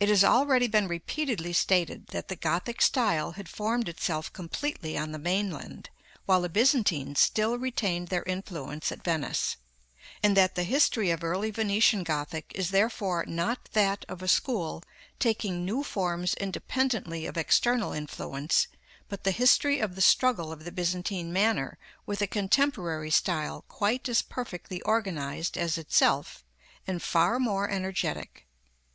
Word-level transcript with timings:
It 0.00 0.10
has 0.10 0.22
already 0.22 0.66
been 0.68 0.86
repeatedly 0.86 1.54
stated, 1.54 2.08
that 2.08 2.28
the 2.28 2.36
Gothic 2.36 2.82
style 2.82 3.30
had 3.30 3.48
formed 3.48 3.88
itself 3.88 4.30
completely 4.30 4.98
on 4.98 5.12
the 5.12 5.18
mainland, 5.18 5.88
while 6.26 6.42
the 6.42 6.50
Byzantines 6.50 7.20
still 7.20 7.56
retained 7.56 8.08
their 8.08 8.24
influence 8.24 8.92
at 8.92 9.02
Venice; 9.02 9.56
and 10.22 10.36
that 10.36 10.56
the 10.56 10.62
history 10.62 11.08
of 11.08 11.24
early 11.24 11.50
Venetian 11.50 12.04
Gothic 12.04 12.52
is 12.54 12.68
therefore 12.70 13.24
not 13.26 13.70
that 13.72 14.04
of 14.10 14.20
a 14.20 14.28
school 14.28 14.82
taking 15.18 15.64
new 15.64 15.82
forms 15.82 16.34
independently 16.34 17.24
of 17.24 17.38
external 17.38 17.94
influence, 17.94 18.66
but 19.08 19.24
the 19.24 19.30
history 19.30 19.78
of 19.80 19.94
the 19.94 20.02
struggle 20.02 20.52
of 20.52 20.64
the 20.64 20.70
Byzantine 20.70 21.32
manner 21.32 21.78
with 22.04 22.20
a 22.20 22.26
contemporary 22.26 23.10
style 23.10 23.64
quite 23.68 24.06
as 24.06 24.20
perfectly 24.20 24.82
organized 24.82 25.56
as 25.56 25.78
itself, 25.78 26.44
and 26.86 27.02
far 27.02 27.40
more 27.40 27.70
energetic. 27.70 28.46